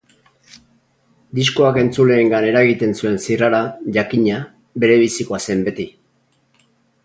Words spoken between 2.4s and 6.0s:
eragiten zuen zirrara, jakina, berebizikoa zen beti.